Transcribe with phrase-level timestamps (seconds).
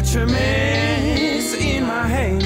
[0.00, 2.42] A mess in my head.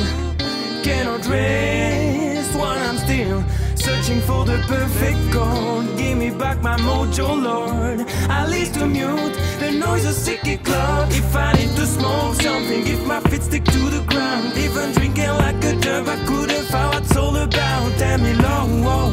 [0.83, 3.43] Cannot rest while I'm still
[3.77, 5.87] searching for the perfect chord.
[5.97, 8.07] Give me back my mojo, Lord.
[8.29, 11.09] I least to mute the noise of sicky club.
[11.13, 15.31] If I need to smoke something, if my feet stick to the ground, even drinking
[15.31, 17.93] like a dove, I couldn't find what's all about.
[17.99, 19.04] Tell me, Lord.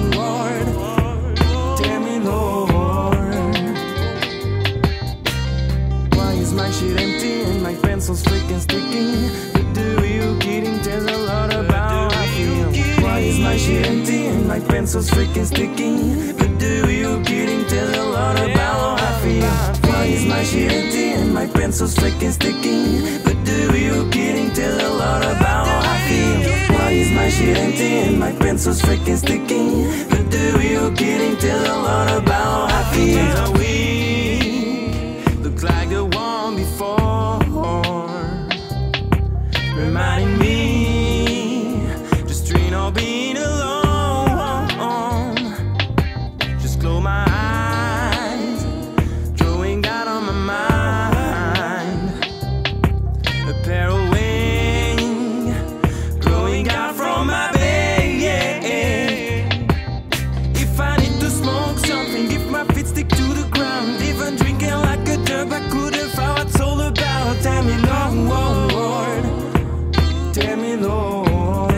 [6.41, 9.29] Is my shit empty and my pencil's freaking sticky?
[9.53, 10.79] But do you kidding?
[10.81, 13.03] Tells a lot about how I feel.
[13.03, 16.33] Why is my shit empty and my pencil's freaking sticky?
[16.33, 17.65] But do you kidding?
[17.67, 19.91] Tells a lot about how I feel.
[19.91, 23.19] Why is my shit empty and my pencil's freaking sticky?
[23.23, 24.51] But do you kidding?
[24.51, 26.75] Tells a lot about how I feel.
[26.75, 29.65] Why is my shit empty and my pencil's freaking sticky?
[30.09, 31.37] But do you kidding?
[31.37, 33.70] Tells a lot about how I feel.
[62.91, 67.41] Stick to the ground, even drinking like a dub, I couldn't find what's all about.
[67.41, 69.23] Tell me, Lord.
[70.33, 71.71] Tell me, Lord.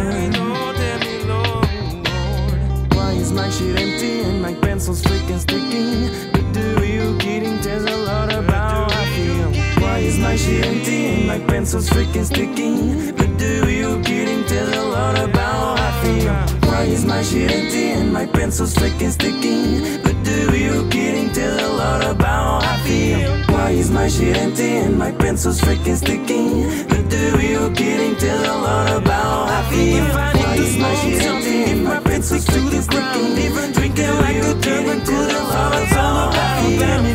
[0.81, 2.94] Tell me, Lord.
[2.95, 6.09] Why is my shit empty and my pencil's freaking sticky?
[6.34, 7.59] But do you kidding?
[7.61, 9.50] Tells a lot about how I feel.
[9.84, 13.11] Why is my shit empty and my pencil's freaking sticky?
[13.11, 14.44] But do you kidding?
[14.45, 16.53] Tells a lot about how I feel.
[16.84, 20.02] Why is my shit empty and my pencil's freaking sticky?
[20.03, 21.31] But do you kidding?
[21.31, 23.31] Tells a lot about how I feel.
[23.56, 26.84] Why is my shit empty and my pencil's freaking sticky?
[26.90, 28.18] But do you kidding?
[28.18, 30.03] Tells a lot about how I feel.
[30.03, 33.44] Why is my shit empty and my pencil's freaking sticky?
[33.46, 36.63] Even drinking like a German could have found what's all about.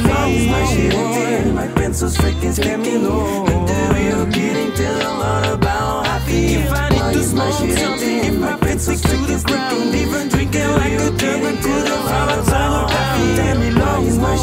[0.09, 2.73] Why is my shit empty and my pencil's freaking sticky?
[2.73, 3.48] But do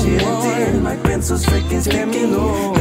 [0.01, 2.74] shit and my pencil's freaking sticky?